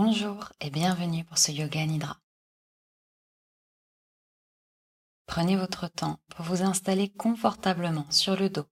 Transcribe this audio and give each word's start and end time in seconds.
Bonjour 0.00 0.52
et 0.60 0.70
bienvenue 0.70 1.24
pour 1.24 1.38
ce 1.38 1.50
Yoga 1.50 1.84
Nidra. 1.84 2.20
Prenez 5.26 5.56
votre 5.56 5.88
temps 5.88 6.20
pour 6.28 6.44
vous 6.44 6.62
installer 6.62 7.10
confortablement 7.10 8.08
sur 8.08 8.36
le 8.36 8.48
dos, 8.48 8.68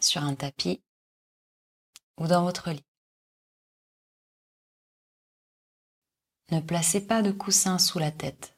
sur 0.00 0.24
un 0.24 0.34
tapis 0.34 0.82
ou 2.16 2.26
dans 2.26 2.42
votre 2.42 2.72
lit. 2.72 2.84
Ne 6.50 6.58
placez 6.58 7.06
pas 7.06 7.22
de 7.22 7.30
coussin 7.30 7.78
sous 7.78 8.00
la 8.00 8.10
tête. 8.10 8.56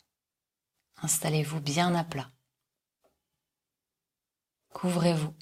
Installez-vous 1.02 1.60
bien 1.60 1.94
à 1.94 2.04
plat. 2.04 2.30
Couvrez-vous 4.70 5.34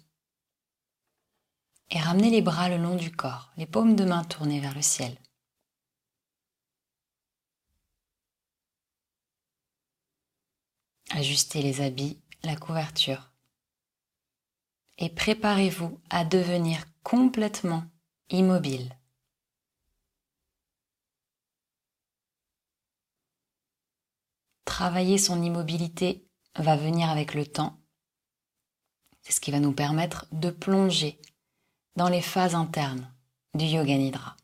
et 1.90 2.00
ramenez 2.00 2.30
les 2.30 2.42
bras 2.42 2.68
le 2.68 2.76
long 2.76 2.96
du 2.96 3.12
corps, 3.12 3.52
les 3.56 3.66
paumes 3.66 3.94
de 3.94 4.04
main 4.04 4.24
tournées 4.24 4.58
vers 4.58 4.74
le 4.74 4.82
ciel. 4.82 5.16
Ajustez 11.12 11.60
les 11.60 11.80
habits, 11.80 12.20
la 12.44 12.54
couverture. 12.54 13.32
Et 14.98 15.10
préparez-vous 15.10 16.00
à 16.08 16.24
devenir 16.24 16.84
complètement 17.02 17.84
immobile. 18.28 18.96
Travailler 24.64 25.18
son 25.18 25.42
immobilité 25.42 26.28
va 26.54 26.76
venir 26.76 27.10
avec 27.10 27.34
le 27.34 27.44
temps. 27.44 27.80
C'est 29.22 29.32
ce 29.32 29.40
qui 29.40 29.50
va 29.50 29.58
nous 29.58 29.72
permettre 29.72 30.26
de 30.32 30.50
plonger 30.50 31.20
dans 31.96 32.08
les 32.08 32.22
phases 32.22 32.54
internes 32.54 33.12
du 33.54 33.64
Yoga 33.64 33.96
Nidra. 33.96 34.36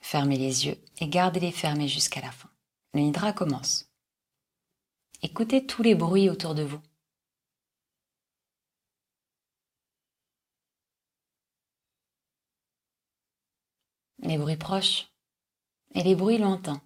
Fermez 0.00 0.38
les 0.38 0.66
yeux 0.66 0.80
et 0.98 1.08
gardez-les 1.08 1.50
fermés 1.50 1.88
jusqu'à 1.88 2.20
la 2.20 2.30
fin. 2.30 2.48
Le 2.94 3.00
Nidra 3.00 3.32
commence. 3.32 3.85
Écoutez 5.28 5.66
tous 5.66 5.82
les 5.82 5.96
bruits 5.96 6.30
autour 6.30 6.54
de 6.54 6.62
vous. 6.62 6.80
Les 14.20 14.38
bruits 14.38 14.56
proches 14.56 15.08
et 15.96 16.04
les 16.04 16.14
bruits 16.14 16.38
lointains. 16.38 16.80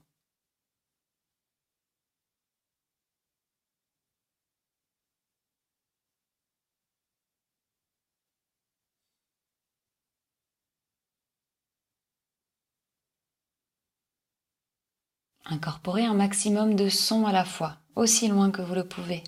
Incorporez 15.51 16.07
un 16.07 16.15
maximum 16.15 16.77
de 16.77 16.89
sons 16.89 17.27
à 17.27 17.33
la 17.33 17.45
fois, 17.45 17.79
aussi 17.97 18.29
loin 18.29 18.53
que 18.53 18.63
vous 18.63 18.75
le 18.77 18.85
pouvez. 18.85 19.25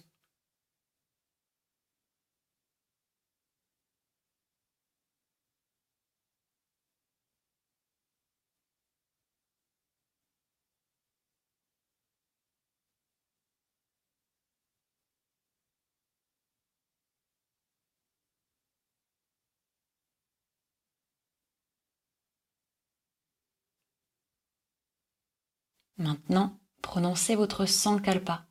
Maintenant, 26.02 26.58
prononcez 26.82 27.36
votre 27.36 27.64
sankalpa. 27.64 28.44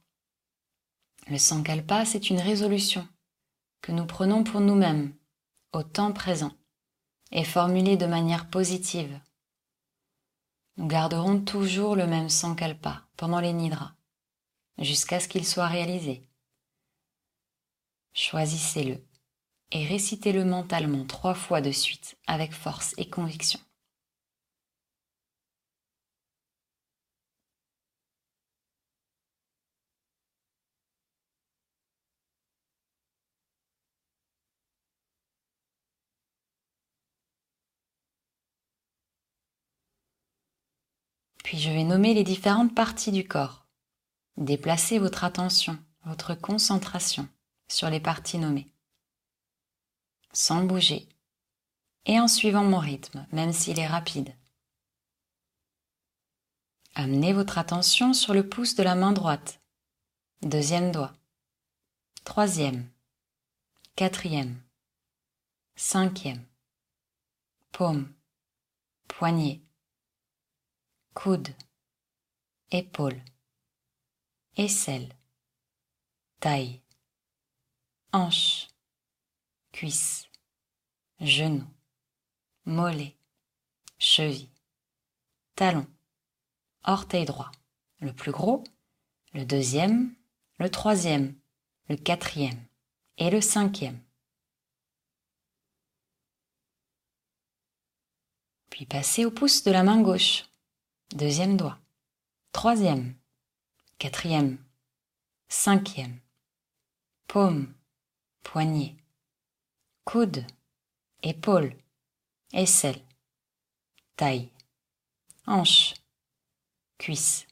Le 1.28 1.38
sankalpa, 1.38 2.06
c'est 2.06 2.30
une 2.30 2.40
résolution 2.40 3.06
que 3.82 3.92
nous 3.92 4.06
prenons 4.06 4.46
pour 4.46 4.62
nous-mêmes 4.62 5.14
au 5.74 5.84
temps 5.84 6.14
présent 6.14 6.54
et 7.32 7.44
formulée 7.44 7.98
de 7.98 8.06
manière 8.06 8.50
positive. 8.50 9.20
Nous 10.78 10.88
garderons 10.88 11.42
toujours 11.42 11.98
le 11.98 12.08
même 12.08 12.30
sankalpa 12.30 13.06
pendant 13.18 13.42
les 13.42 13.52
nidras 13.52 13.96
jusqu'à 14.78 15.20
ce 15.20 15.28
qu'il 15.28 15.46
soit 15.46 15.68
réalisé. 15.68 16.26
Choisissez-le 18.14 19.06
et 19.72 19.86
récitez-le 19.86 20.46
mentalement 20.46 21.06
trois 21.06 21.36
fois 21.36 21.60
de 21.60 21.72
suite 21.72 22.18
avec 22.28 22.54
force 22.54 22.94
et 22.98 23.10
conviction. 23.10 23.60
Puis 41.52 41.60
je 41.60 41.70
vais 41.70 41.84
nommer 41.84 42.14
les 42.14 42.24
différentes 42.24 42.74
parties 42.74 43.12
du 43.12 43.28
corps. 43.28 43.66
Déplacez 44.38 45.00
votre 45.00 45.26
attention, 45.26 45.78
votre 46.06 46.34
concentration 46.34 47.28
sur 47.68 47.90
les 47.90 48.00
parties 48.00 48.38
nommées. 48.38 48.72
Sans 50.32 50.64
bouger. 50.64 51.10
Et 52.06 52.22
en 52.22 52.30
suivant 52.30 52.64
mon 52.64 52.80
rythme, 52.80 53.28
même 53.34 53.52
s'il 53.52 53.80
est 53.80 53.88
rapide. 53.88 54.34
Amenez 56.96 57.34
votre 57.34 57.58
attention 57.58 58.14
sur 58.14 58.34
le 58.34 58.48
pouce 58.48 58.76
de 58.76 58.84
la 58.84 58.96
main 58.96 59.12
droite, 59.12 59.60
deuxième 60.44 60.94
doigt, 60.94 61.12
troisième, 62.24 62.90
quatrième, 63.98 64.56
cinquième, 65.76 66.46
paume, 67.74 68.10
poignet, 69.10 69.60
coude, 71.14 71.50
épaule, 72.72 73.22
aisselle, 74.56 75.14
taille, 76.40 76.82
hanche, 78.14 78.68
cuisse, 79.72 80.28
genou, 81.20 81.68
mollet, 82.66 83.16
cheville, 84.00 84.50
talon, 85.56 85.88
orteil 86.84 87.26
droit, 87.26 87.52
le 88.00 88.14
plus 88.14 88.32
gros, 88.32 88.64
le 89.34 89.46
deuxième, 89.46 90.16
le 90.60 90.70
troisième, 90.70 91.36
le 91.90 91.98
quatrième 91.98 92.66
et 93.18 93.30
le 93.30 93.42
cinquième. 93.42 94.02
Puis 98.70 98.86
passez 98.86 99.26
au 99.26 99.32
pouce 99.32 99.64
de 99.64 99.72
la 99.72 99.84
main 99.84 100.02
gauche 100.02 100.46
deuxième 101.14 101.58
doigt, 101.58 101.80
troisième, 102.52 103.16
quatrième, 103.98 104.58
cinquième, 105.50 106.20
paume, 107.28 107.74
poignet, 108.44 108.96
coude, 110.06 110.46
épaule, 111.24 111.76
aisselle, 112.54 113.02
taille, 114.16 114.50
hanche, 115.48 115.94
cuisse, 116.98 117.48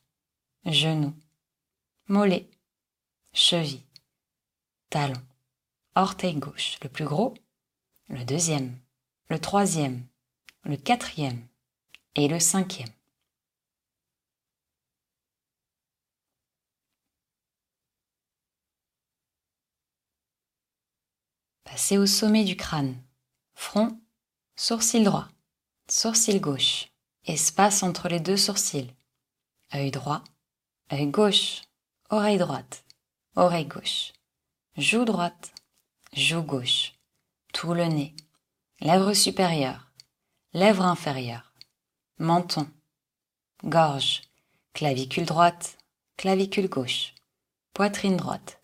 genou, 0.66 1.14
mollet, 2.08 2.50
cheville, 3.34 3.84
talon, 4.90 5.22
orteil 5.96 6.36
gauche, 6.36 6.80
le 6.82 6.90
plus 6.90 7.06
gros, 7.06 7.34
le 8.08 8.24
deuxième, 8.26 8.80
le 9.30 9.40
troisième, 9.40 10.08
le 10.64 10.78
quatrième. 10.78 11.48
Et 12.16 12.28
le 12.28 12.40
cinquième. 12.40 12.90
Passez 21.70 22.00
au 22.00 22.08
sommet 22.08 22.46
du 22.46 22.56
crâne. 22.56 22.96
Front, 23.54 24.00
sourcil 24.56 25.04
droit, 25.04 25.28
sourcil 25.88 26.42
gauche, 26.42 26.88
espace 27.26 27.84
entre 27.84 28.10
les 28.10 28.20
deux 28.20 28.38
sourcils. 28.38 28.92
Œil 29.76 29.92
droit, 29.92 30.24
œil 30.92 31.06
gauche, 31.06 31.62
oreille 32.10 32.40
droite, 32.40 32.86
oreille 33.36 33.68
gauche, 33.68 34.14
joue 34.78 35.06
droite, 35.06 35.54
joue 36.12 36.42
gauche, 36.42 36.96
tout 37.54 37.76
le 37.76 37.86
nez, 37.86 38.16
lèvre 38.80 39.14
supérieure, 39.14 39.92
lèvre 40.54 40.86
inférieure, 40.86 41.54
menton, 42.18 42.68
gorge, 43.64 44.22
clavicule 44.74 45.26
droite, 45.26 45.78
clavicule 46.18 46.68
gauche, 46.68 47.14
poitrine 47.74 48.18
droite, 48.18 48.60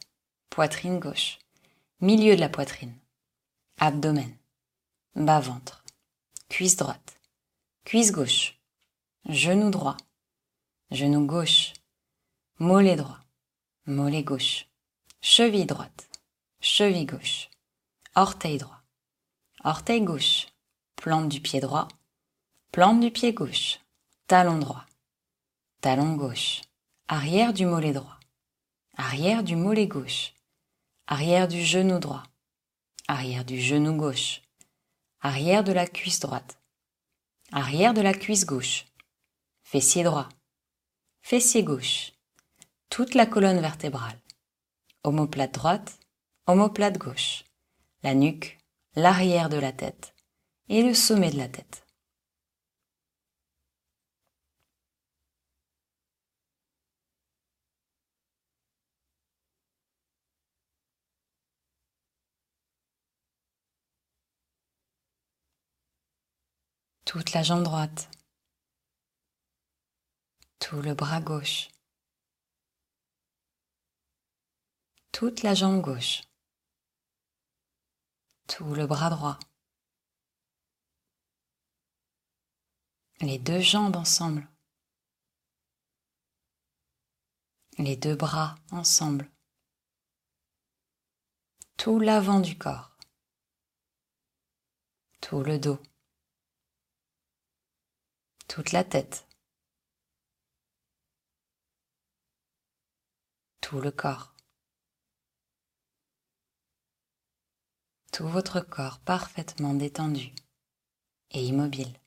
poitrine 0.50 1.00
gauche, 1.00 1.38
milieu 2.02 2.36
de 2.36 2.42
la 2.42 2.50
poitrine, 2.50 2.94
abdomen, 3.78 4.36
bas-ventre, 5.16 5.84
cuisse 6.50 6.76
droite, 6.76 7.20
cuisse 7.86 8.12
gauche, 8.12 8.60
genou 9.30 9.70
droit, 9.70 9.96
genou 10.92 11.26
gauche, 11.26 11.74
mollet 12.60 12.98
droit, 12.98 13.20
mollet 13.86 14.24
gauche, 14.24 14.68
cheville 15.22 15.66
droite, 15.66 16.10
cheville 16.60 17.06
gauche, 17.06 17.50
orteil 18.16 18.58
droit, 18.58 18.82
orteil 19.64 20.04
gauche, 20.04 20.48
plante 20.98 21.30
du 21.30 21.40
pied 21.40 21.62
droit, 21.62 21.88
plante 22.74 23.00
du 23.00 23.10
pied 23.10 23.34
gauche, 23.34 23.80
talon 24.28 24.58
droit, 24.58 24.86
talon 25.80 26.16
gauche, 26.16 26.62
arrière 27.08 27.54
du 27.54 27.66
mollet 27.66 27.94
droit, 27.94 28.20
arrière 28.98 29.44
du 29.44 29.56
mollet 29.56 29.88
gauche, 29.88 30.35
arrière 31.08 31.48
du 31.48 31.64
genou 31.64 32.00
droit, 32.00 32.24
arrière 33.08 33.46
du 33.46 33.60
genou 33.60 33.96
gauche, 33.96 34.42
arrière 35.22 35.64
de 35.64 35.72
la 35.72 35.86
cuisse 35.86 36.20
droite, 36.20 36.60
arrière 37.52 37.94
de 37.94 38.02
la 38.02 38.14
cuisse 38.14 38.46
gauche, 38.46 38.86
fessier 39.64 40.04
droit, 40.04 40.30
fessier 41.22 41.64
gauche, 41.64 42.14
toute 42.90 43.14
la 43.14 43.28
colonne 43.28 43.60
vertébrale, 43.60 44.20
omoplate 45.04 45.54
droite, 45.54 46.00
omoplate 46.48 46.98
gauche, 46.98 47.44
la 48.02 48.16
nuque, 48.16 48.58
l'arrière 48.96 49.50
de 49.50 49.58
la 49.58 49.72
tête 49.72 50.16
et 50.70 50.82
le 50.82 50.96
sommet 50.96 51.30
de 51.30 51.38
la 51.38 51.50
tête. 51.50 51.85
Toute 67.06 67.34
la 67.34 67.44
jambe 67.44 67.64
droite, 67.64 68.10
tout 70.60 70.82
le 70.82 70.96
bras 70.96 71.22
gauche, 71.22 71.70
toute 75.12 75.44
la 75.44 75.54
jambe 75.54 75.82
gauche, 75.82 76.24
tout 78.48 78.74
le 78.74 78.88
bras 78.88 79.12
droit, 79.12 79.38
les 83.22 83.38
deux 83.38 83.62
jambes 83.62 83.96
ensemble, 83.96 84.50
les 87.78 87.96
deux 87.96 88.16
bras 88.16 88.56
ensemble, 88.72 89.32
tout 91.78 92.00
l'avant 92.00 92.40
du 92.40 92.58
corps, 92.58 92.98
tout 95.22 95.44
le 95.44 95.60
dos 95.60 95.80
toute 98.48 98.72
la 98.72 98.84
tête, 98.84 99.28
tout 103.62 103.80
le 103.80 103.92
corps, 103.92 104.34
tout 108.12 108.28
votre 108.28 108.62
corps 108.62 109.00
parfaitement 109.00 109.74
détendu 109.74 110.34
et 111.32 111.44
immobile. 111.44 112.00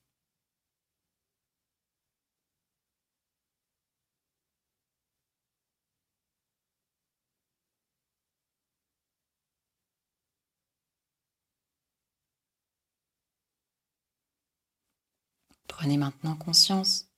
Prenez 15.79 15.97
maintenant 15.97 16.35
conscience 16.35 17.09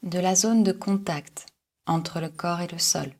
de 0.00 0.18
la 0.18 0.34
zone 0.34 0.62
de 0.62 0.72
contact 0.72 1.44
entre 1.84 2.20
le 2.22 2.30
corps 2.30 2.62
et 2.62 2.66
le 2.66 2.78
sol. 2.78 3.14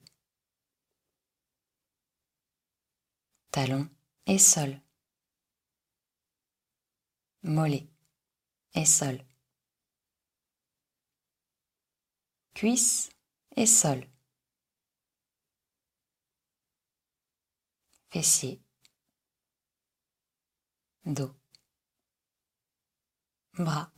Talon 3.50 3.87
et 4.25 4.38
sol. 4.38 4.81
Mollet 7.43 7.87
et 8.73 8.87
sol. 8.87 9.23
Cuisse 12.55 13.11
et 13.56 13.67
sol. 13.67 14.08
Fessier. 18.08 18.62
Dos. 21.05 21.35
Bras 23.52 23.93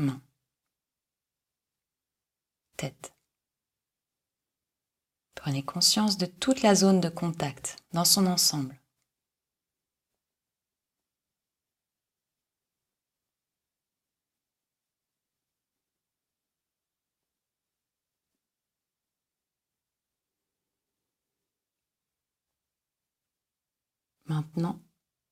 main, 0.00 0.20
tête. 2.76 3.12
Prenez 5.34 5.62
conscience 5.62 6.18
de 6.18 6.26
toute 6.26 6.62
la 6.62 6.74
zone 6.74 7.00
de 7.00 7.08
contact 7.08 7.76
dans 7.92 8.04
son 8.04 8.26
ensemble. 8.26 8.80
Maintenant, 24.26 24.78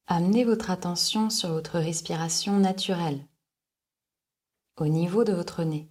amenez 0.06 0.44
votre 0.44 0.70
attention 0.70 1.30
sur 1.30 1.50
votre 1.50 1.78
respiration 1.78 2.58
naturelle 2.58 3.24
au 4.80 4.86
niveau 4.86 5.25
de 5.25 5.32
votre 5.32 5.64
nez, 5.64 5.88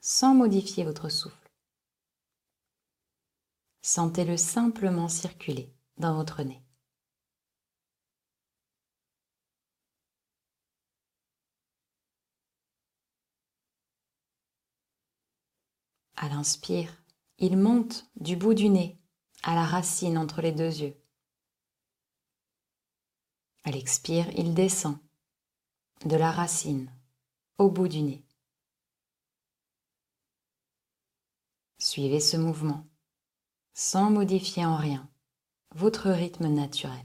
sans 0.00 0.34
modifier 0.34 0.84
votre 0.84 1.08
souffle. 1.08 1.50
Sentez-le 3.82 4.36
simplement 4.36 5.08
circuler 5.08 5.74
dans 5.98 6.14
votre 6.14 6.42
nez. 6.42 6.62
À 16.16 16.28
l'inspire, 16.28 16.90
il 17.38 17.56
monte 17.56 18.06
du 18.16 18.36
bout 18.36 18.54
du 18.54 18.68
nez 18.68 18.98
à 19.42 19.54
la 19.54 19.64
racine 19.64 20.18
entre 20.18 20.40
les 20.40 20.52
deux 20.52 20.80
yeux. 20.80 20.96
À 23.64 23.70
l'expire, 23.70 24.26
il 24.36 24.54
descend 24.54 24.98
de 26.04 26.16
la 26.16 26.30
racine 26.30 26.90
au 27.58 27.70
bout 27.70 27.88
du 27.88 28.02
nez. 28.02 28.22
Suivez 31.78 32.20
ce 32.20 32.36
mouvement 32.36 32.86
sans 33.74 34.10
modifier 34.10 34.64
en 34.64 34.76
rien 34.76 35.08
votre 35.74 36.10
rythme 36.10 36.48
naturel. 36.48 37.02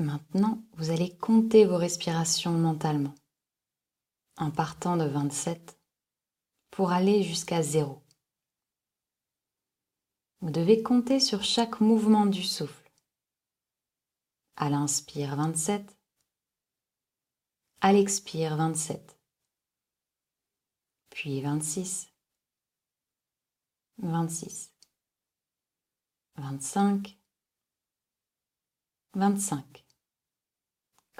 Maintenant, 0.00 0.64
vous 0.78 0.90
allez 0.90 1.14
compter 1.18 1.66
vos 1.66 1.76
respirations 1.76 2.52
mentalement. 2.52 3.14
En 4.38 4.50
partant 4.50 4.96
de 4.96 5.04
27 5.04 5.78
pour 6.70 6.90
aller 6.92 7.22
jusqu'à 7.22 7.62
0. 7.62 8.02
Vous 10.40 10.50
devez 10.50 10.82
compter 10.82 11.20
sur 11.20 11.42
chaque 11.42 11.82
mouvement 11.82 12.24
du 12.24 12.42
souffle. 12.42 12.90
À 14.56 14.70
l'inspire 14.70 15.36
27, 15.36 15.94
à 17.82 17.92
l'expire 17.92 18.56
27, 18.56 19.20
puis 21.10 21.42
26, 21.42 22.10
26, 23.98 24.72
25, 26.36 27.18
25 29.12 29.89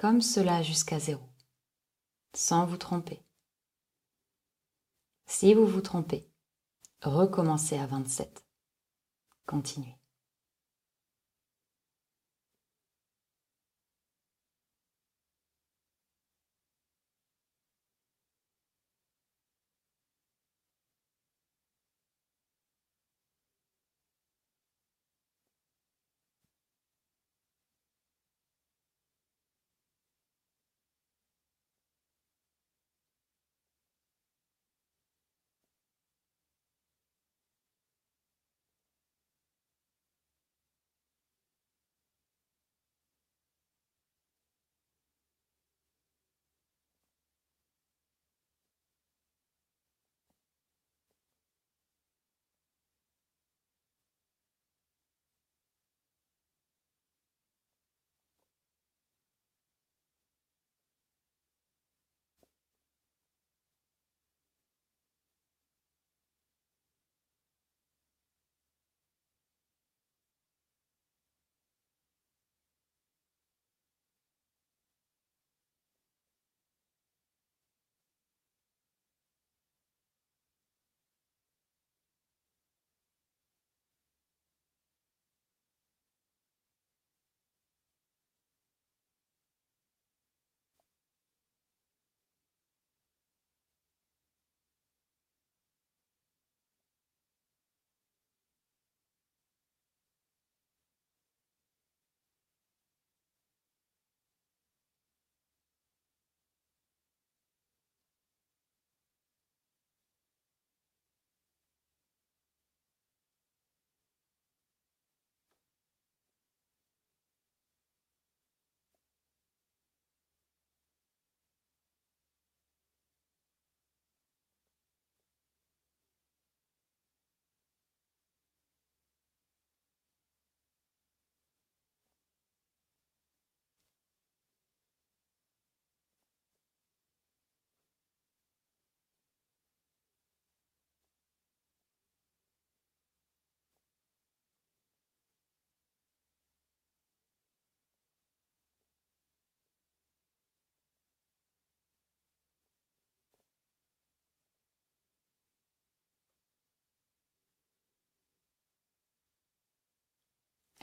comme 0.01 0.21
cela 0.21 0.63
jusqu'à 0.63 0.97
zéro, 0.97 1.21
sans 2.33 2.65
vous 2.65 2.77
tromper. 2.77 3.23
Si 5.27 5.53
vous 5.53 5.67
vous 5.67 5.81
trompez, 5.81 6.27
recommencez 7.03 7.77
à 7.77 7.85
27. 7.85 8.43
Continuez. 9.45 10.00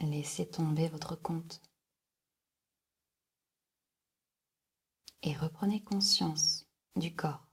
Laissez 0.01 0.49
tomber 0.49 0.89
votre 0.89 1.17
compte 1.17 1.61
et 5.23 5.35
reprenez 5.35 5.83
conscience 5.83 6.67
du 6.97 7.15
corps. 7.15 7.47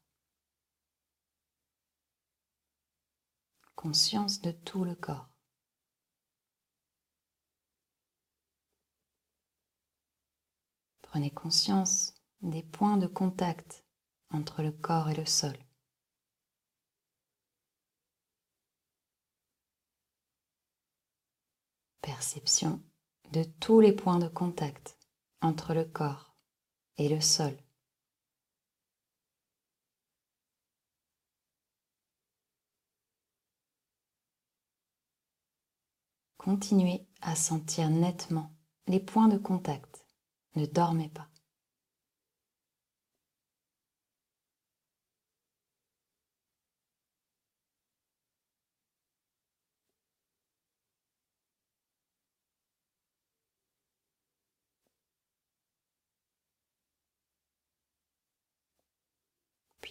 Conscience 3.75 4.41
de 4.41 4.51
tout 4.51 4.83
le 4.83 4.95
corps. 4.95 5.29
Prenez 11.01 11.31
conscience 11.31 12.13
des 12.41 12.63
points 12.63 12.97
de 12.97 13.07
contact 13.07 13.85
entre 14.29 14.63
le 14.63 14.71
corps 14.71 15.09
et 15.09 15.15
le 15.15 15.25
sol. 15.25 15.55
Perception 22.05 22.83
de 23.31 23.43
tous 23.59 23.79
les 23.79 23.91
points 23.91 24.19
de 24.19 24.27
contact 24.27 24.99
entre 25.41 25.73
le 25.73 25.85
corps 25.85 26.35
et 26.99 27.09
le 27.09 27.19
sol. 27.19 27.57
Continuez 36.37 37.07
à 37.21 37.35
sentir 37.35 37.89
nettement 37.89 38.51
les 38.85 38.99
points 38.99 39.27
de 39.27 39.39
contact. 39.39 40.05
Ne 40.55 40.67
dormez 40.67 41.09
pas. 41.09 41.27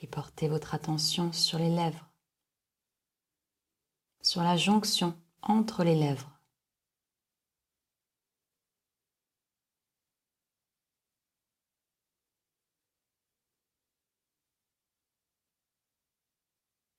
Portez 0.07 0.49
votre 0.49 0.75
attention 0.75 1.33
sur 1.33 1.59
les 1.59 1.71
lèvres, 1.71 2.11
sur 4.23 4.43
la 4.43 4.57
jonction 4.57 5.19
entre 5.43 5.85
les 5.85 5.95
lèvres. 5.95 6.31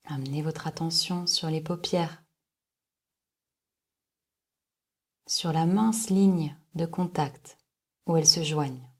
Amenez 0.05 0.43
votre 0.43 0.67
attention 0.67 1.25
sur 1.25 1.49
les 1.49 1.61
paupières, 1.61 2.23
sur 5.27 5.51
la 5.51 5.65
mince 5.65 6.09
ligne 6.09 6.55
de 6.75 6.85
contact 6.85 7.57
où 8.05 8.15
elles 8.15 8.27
se 8.27 8.43
joignent. 8.43 8.94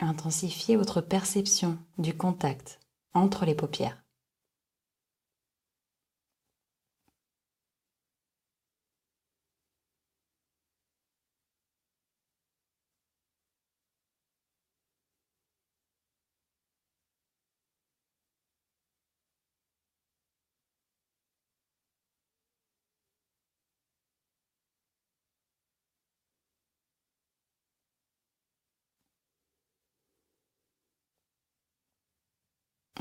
Intensifiez 0.00 0.76
votre 0.76 1.00
perception 1.00 1.78
du 1.98 2.16
contact 2.16 2.80
entre 3.14 3.44
les 3.44 3.54
paupières. 3.54 4.03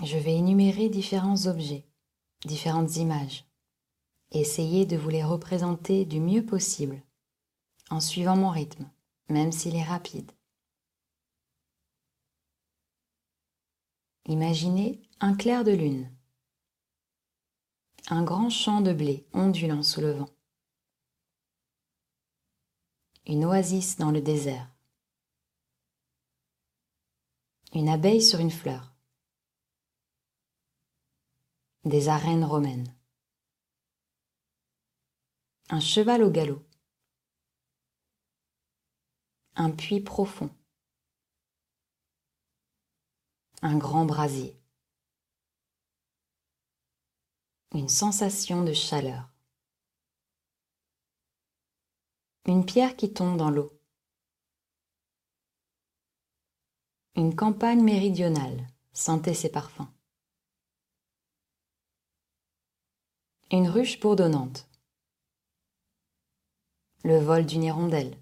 Je 0.03 0.17
vais 0.17 0.35
énumérer 0.35 0.89
différents 0.89 1.47
objets, 1.47 1.87
différentes 2.43 2.97
images. 2.97 3.45
Essayez 4.31 4.85
de 4.85 4.97
vous 4.97 5.07
les 5.07 5.23
représenter 5.23 6.03
du 6.03 6.19
mieux 6.19 6.45
possible, 6.45 7.01
en 7.89 8.01
suivant 8.01 8.35
mon 8.35 8.49
rythme, 8.49 8.91
même 9.29 9.53
s'il 9.53 9.77
est 9.77 9.83
rapide. 9.83 10.29
Imaginez 14.25 15.01
un 15.21 15.35
clair 15.35 15.63
de 15.63 15.71
lune, 15.71 16.11
un 18.09 18.23
grand 18.23 18.49
champ 18.49 18.81
de 18.81 18.91
blé 18.91 19.25
ondulant 19.31 19.83
sous 19.83 20.01
le 20.01 20.11
vent, 20.11 20.29
une 23.25 23.45
oasis 23.45 23.95
dans 23.95 24.11
le 24.11 24.19
désert, 24.19 24.69
une 27.73 27.87
abeille 27.87 28.21
sur 28.21 28.39
une 28.41 28.51
fleur, 28.51 28.92
des 31.85 32.07
arènes 32.07 32.45
romaines. 32.45 32.95
Un 35.69 35.79
cheval 35.79 36.23
au 36.23 36.29
galop. 36.29 36.63
Un 39.55 39.71
puits 39.71 39.99
profond. 39.99 40.49
Un 43.61 43.77
grand 43.77 44.05
brasier. 44.05 44.57
Une 47.73 47.89
sensation 47.89 48.63
de 48.63 48.73
chaleur. 48.73 49.29
Une 52.45 52.65
pierre 52.65 52.95
qui 52.95 53.13
tombe 53.13 53.37
dans 53.37 53.49
l'eau. 53.49 53.77
Une 57.15 57.35
campagne 57.35 57.81
méridionale. 57.81 58.67
Sentez 58.93 59.33
ses 59.33 59.49
parfums. 59.51 59.87
Une 63.55 63.69
ruche 63.69 63.99
bourdonnante. 63.99 64.67
Le 67.03 67.19
vol 67.19 67.45
d'une 67.45 67.61
hirondelle. 67.61 68.17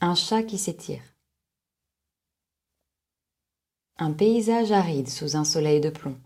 Un 0.00 0.16
chat 0.16 0.42
qui 0.42 0.58
s'étire. 0.58 1.04
Un 3.98 4.12
paysage 4.12 4.72
aride 4.72 5.08
sous 5.08 5.36
un 5.36 5.44
soleil 5.44 5.80
de 5.80 5.88
plomb. 5.88 6.20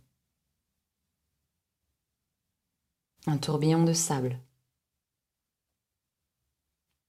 Un 3.26 3.36
tourbillon 3.36 3.84
de 3.84 3.92
sable. 3.92 4.40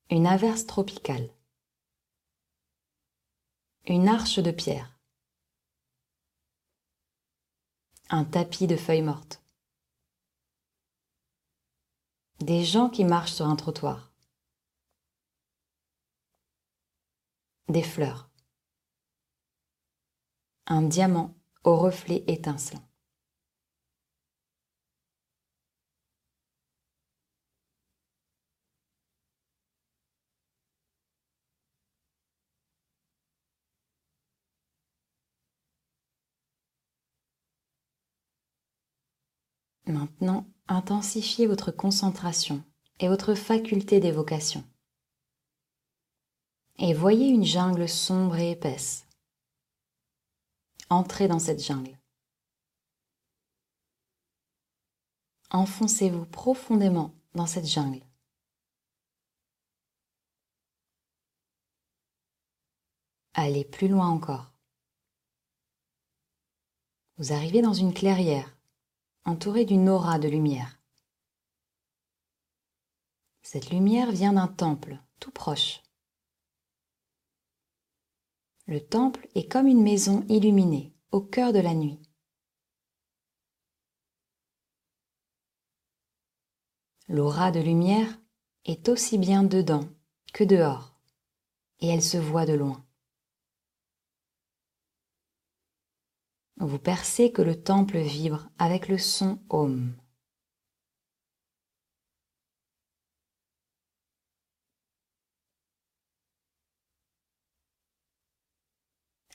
Une 0.09 0.27
averse 0.27 0.65
tropicale. 0.65 1.29
Une 3.87 4.09
arche 4.09 4.39
de 4.39 4.51
pierre. 4.51 4.94
Un 8.09 8.23
tapis 8.23 8.67
de 8.67 8.75
feuilles 8.75 9.01
mortes. 9.01 9.41
Des 12.39 12.63
gens 12.63 12.89
qui 12.89 13.03
marchent 13.03 13.33
sur 13.33 13.47
un 13.47 13.55
trottoir. 13.55 14.11
Des 17.67 17.81
fleurs. 17.81 18.29
Un 20.67 20.83
diamant 20.83 21.33
au 21.63 21.77
reflet 21.77 22.23
étincelant. 22.27 22.83
Maintenant, 39.87 40.47
intensifiez 40.67 41.45
votre 41.45 41.71
concentration 41.71 42.63
et 42.99 43.07
votre 43.07 43.35
faculté 43.35 43.99
d'évocation. 43.99 44.63
Et 46.77 46.93
voyez 46.93 47.27
une 47.27 47.45
jungle 47.45 47.87
sombre 47.87 48.37
et 48.37 48.51
épaisse. 48.51 49.07
Entrez 50.89 51.27
dans 51.27 51.39
cette 51.39 51.63
jungle. 51.63 51.97
Enfoncez-vous 55.51 56.25
profondément 56.25 57.13
dans 57.33 57.45
cette 57.45 57.67
jungle. 57.67 58.03
Allez 63.35 63.65
plus 63.65 63.87
loin 63.87 64.07
encore. 64.09 64.51
Vous 67.17 67.31
arrivez 67.31 67.61
dans 67.61 67.73
une 67.73 67.93
clairière 67.93 68.54
entouré 69.25 69.65
d'une 69.65 69.89
aura 69.89 70.19
de 70.19 70.27
lumière. 70.27 70.79
Cette 73.41 73.69
lumière 73.69 74.11
vient 74.11 74.33
d'un 74.33 74.47
temple 74.47 74.99
tout 75.19 75.31
proche. 75.31 75.81
Le 78.67 78.79
temple 78.79 79.27
est 79.35 79.51
comme 79.51 79.67
une 79.67 79.83
maison 79.83 80.25
illuminée 80.29 80.95
au 81.11 81.21
cœur 81.21 81.53
de 81.53 81.59
la 81.59 81.73
nuit. 81.73 81.99
L'aura 87.07 87.51
de 87.51 87.59
lumière 87.59 88.19
est 88.65 88.89
aussi 88.89 89.17
bien 89.17 89.43
dedans 89.43 89.87
que 90.33 90.43
dehors, 90.43 90.99
et 91.79 91.87
elle 91.87 92.01
se 92.01 92.17
voit 92.17 92.45
de 92.45 92.53
loin. 92.53 92.84
Vous 96.57 96.79
percez 96.79 97.31
que 97.33 97.41
le 97.41 97.61
temple 97.61 97.97
vibre 97.97 98.49
avec 98.57 98.87
le 98.87 98.97
son 98.97 99.39
Om. 99.49 99.93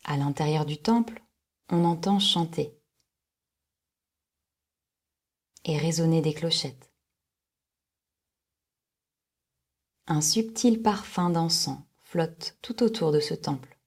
À 0.04 0.16
l'intérieur 0.16 0.64
du 0.64 0.78
temple, 0.78 1.22
on 1.68 1.84
entend 1.84 2.18
chanter 2.18 2.74
et 5.64 5.76
résonner 5.76 6.22
des 6.22 6.32
clochettes. 6.32 6.90
Un 10.06 10.22
subtil 10.22 10.82
parfum 10.82 11.30
d'encens 11.30 11.82
flotte 11.98 12.58
tout 12.62 12.82
autour 12.82 13.12
de 13.12 13.20
ce 13.20 13.34
temple. 13.34 13.79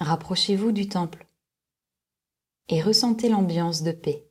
Rapprochez-vous 0.00 0.72
du 0.72 0.88
temple 0.88 1.26
et 2.68 2.82
ressentez 2.82 3.28
l'ambiance 3.28 3.82
de 3.82 3.92
paix. 3.92 4.30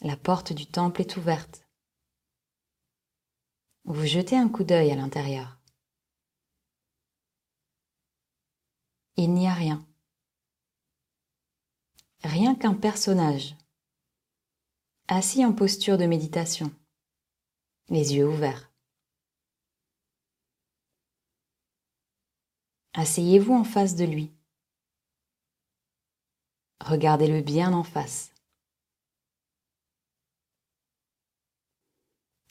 La 0.00 0.16
porte 0.16 0.52
du 0.52 0.66
temple 0.66 1.00
est 1.00 1.16
ouverte 1.16 1.64
vous 3.86 4.06
jetez 4.06 4.36
un 4.36 4.48
coup 4.48 4.64
d'œil 4.64 4.90
à 4.90 4.96
l'intérieur. 4.96 5.58
Il 9.16 9.32
n'y 9.34 9.46
a 9.46 9.52
rien. 9.52 9.86
Rien 12.22 12.54
qu'un 12.54 12.72
personnage, 12.72 13.54
assis 15.08 15.44
en 15.44 15.52
posture 15.52 15.98
de 15.98 16.06
méditation, 16.06 16.74
les 17.90 18.14
yeux 18.14 18.26
ouverts. 18.26 18.72
Asseyez-vous 22.94 23.52
en 23.54 23.64
face 23.64 23.96
de 23.96 24.04
lui. 24.04 24.32
Regardez-le 26.80 27.42
bien 27.42 27.72
en 27.72 27.82
face. 27.82 28.32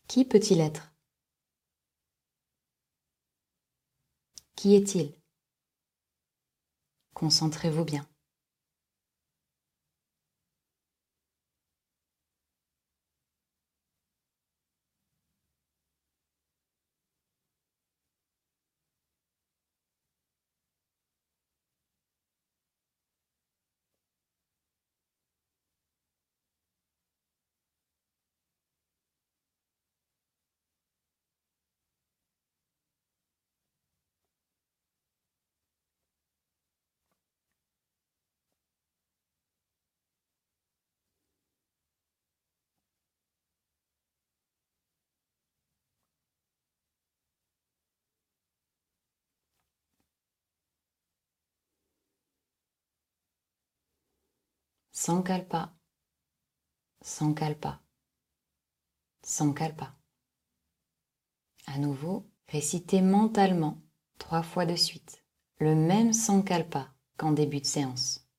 Qui 0.08 0.26
peut-il 0.26 0.60
être? 0.60 0.94
Qui 4.56 4.76
est-il? 4.76 5.16
Concentrez-vous 7.14 7.86
bien. 7.86 8.13
Sankalpa, 54.96 55.74
Sankalpa, 57.02 57.82
Sankalpa. 59.24 59.96
À 61.66 61.80
nouveau, 61.80 62.30
récitez 62.48 63.02
mentalement 63.02 63.82
trois 64.20 64.44
fois 64.44 64.68
de 64.68 64.76
suite 64.76 65.24
le 65.58 65.74
même 65.74 66.14
Sankalpa 66.14 66.94
qu'en 67.18 67.32
début 67.32 67.60
de 67.60 67.66
séance, 67.66 68.30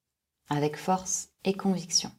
avec 0.48 0.76
force 0.76 1.32
et 1.42 1.54
conviction. 1.54 2.12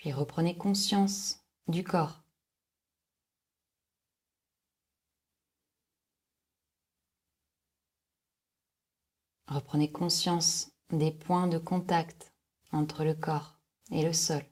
Puis 0.00 0.12
reprenez 0.14 0.56
conscience 0.56 1.44
du 1.68 1.84
corps. 1.84 2.22
Reprenez 9.46 9.92
conscience 9.92 10.72
des 10.88 11.10
points 11.10 11.48
de 11.48 11.58
contact 11.58 12.32
entre 12.72 13.04
le 13.04 13.12
corps 13.12 13.58
et 13.90 14.02
le 14.02 14.14
sol. 14.14 14.42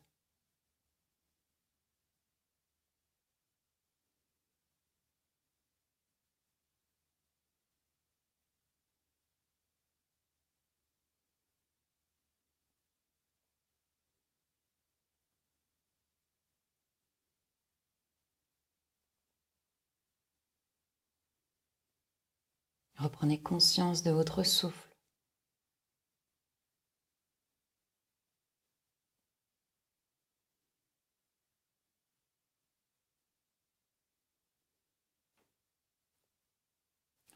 Reprenez 22.99 23.41
conscience 23.41 24.03
de 24.03 24.11
votre 24.11 24.43
souffle. 24.43 24.93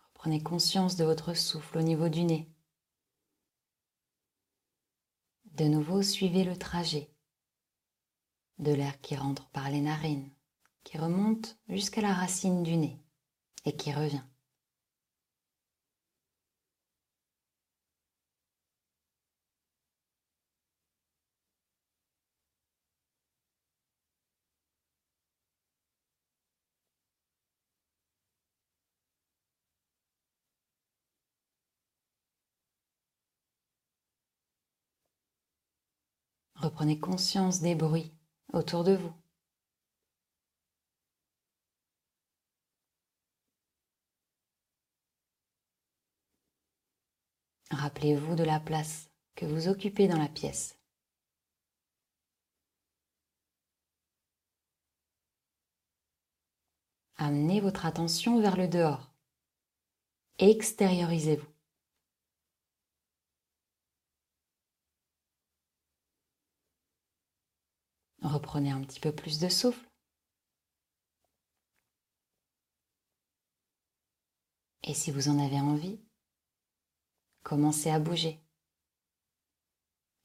Reprenez 0.08 0.42
conscience 0.42 0.96
de 0.96 1.04
votre 1.04 1.34
souffle 1.34 1.78
au 1.78 1.82
niveau 1.82 2.08
du 2.08 2.24
nez. 2.24 2.52
De 5.44 5.66
nouveau, 5.66 6.02
suivez 6.02 6.42
le 6.42 6.56
trajet 6.56 7.14
de 8.58 8.72
l'air 8.72 9.00
qui 9.00 9.14
rentre 9.14 9.48
par 9.50 9.70
les 9.70 9.80
narines, 9.80 10.32
qui 10.82 10.98
remonte 10.98 11.56
jusqu'à 11.68 12.00
la 12.00 12.12
racine 12.12 12.64
du 12.64 12.76
nez 12.76 13.00
et 13.64 13.76
qui 13.76 13.92
revient. 13.92 14.24
Reprenez 36.72 36.98
conscience 36.98 37.60
des 37.60 37.74
bruits 37.74 38.10
autour 38.54 38.82
de 38.82 38.96
vous. 38.96 39.12
Rappelez-vous 47.70 48.36
de 48.36 48.44
la 48.44 48.58
place 48.58 49.10
que 49.34 49.44
vous 49.44 49.68
occupez 49.68 50.08
dans 50.08 50.16
la 50.16 50.30
pièce. 50.30 50.78
Amenez 57.16 57.60
votre 57.60 57.84
attention 57.84 58.40
vers 58.40 58.56
le 58.56 58.66
dehors. 58.66 59.12
Extériorisez-vous. 60.38 61.51
Reprenez 68.22 68.70
un 68.70 68.82
petit 68.82 69.00
peu 69.00 69.12
plus 69.12 69.40
de 69.40 69.48
souffle. 69.48 69.84
Et 74.84 74.94
si 74.94 75.10
vous 75.10 75.28
en 75.28 75.38
avez 75.38 75.60
envie, 75.60 76.00
commencez 77.42 77.90
à 77.90 77.98
bouger 77.98 78.40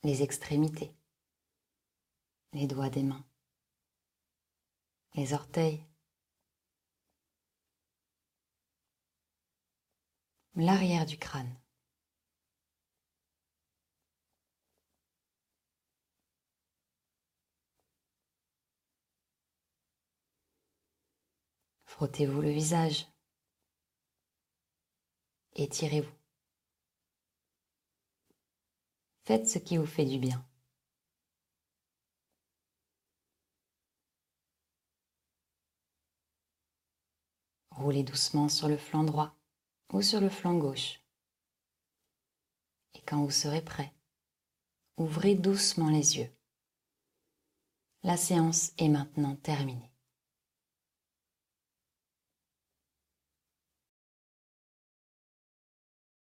les 0.03 0.21
extrémités, 0.21 0.95
les 2.53 2.67
doigts 2.67 2.89
des 2.89 3.03
mains, 3.03 3.25
les 5.15 5.33
orteils, 5.33 5.83
l'arrière 10.55 11.05
du 11.05 11.17
crâne. 11.17 11.55
Frottez-vous 21.97 22.41
le 22.41 22.51
visage. 22.51 23.07
Étirez-vous. 25.55 26.13
Faites 29.25 29.49
ce 29.49 29.57
qui 29.57 29.77
vous 29.77 29.87
fait 29.87 30.05
du 30.05 30.19
bien. 30.19 30.47
Roulez 37.71 38.03
doucement 38.03 38.47
sur 38.47 38.67
le 38.67 38.77
flanc 38.77 39.03
droit 39.03 39.35
ou 39.91 40.03
sur 40.03 40.21
le 40.21 40.29
flanc 40.29 40.53
gauche. 40.53 41.01
Et 42.93 43.01
quand 43.07 43.23
vous 43.23 43.31
serez 43.31 43.63
prêt, 43.63 43.91
ouvrez 44.97 45.33
doucement 45.33 45.89
les 45.89 46.19
yeux. 46.19 46.31
La 48.03 48.17
séance 48.17 48.73
est 48.77 48.87
maintenant 48.87 49.35
terminée. 49.37 49.86